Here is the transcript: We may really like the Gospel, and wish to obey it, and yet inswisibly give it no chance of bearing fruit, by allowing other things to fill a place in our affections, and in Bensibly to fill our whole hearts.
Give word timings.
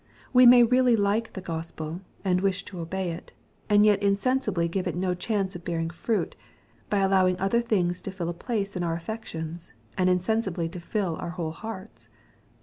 We 0.33 0.47
may 0.47 0.63
really 0.63 0.95
like 0.95 1.33
the 1.33 1.41
Gospel, 1.45 2.01
and 2.25 2.41
wish 2.41 2.65
to 2.65 2.79
obey 2.79 3.11
it, 3.11 3.33
and 3.69 3.85
yet 3.85 4.01
inswisibly 4.01 4.67
give 4.67 4.87
it 4.87 4.95
no 4.95 5.13
chance 5.13 5.55
of 5.55 5.63
bearing 5.63 5.91
fruit, 5.91 6.35
by 6.89 7.01
allowing 7.01 7.39
other 7.39 7.61
things 7.61 8.01
to 8.01 8.11
fill 8.11 8.29
a 8.29 8.33
place 8.33 8.75
in 8.75 8.81
our 8.81 8.95
affections, 8.95 9.73
and 9.99 10.09
in 10.09 10.17
Bensibly 10.17 10.69
to 10.71 10.79
fill 10.79 11.17
our 11.17 11.29
whole 11.29 11.51
hearts. 11.51 12.09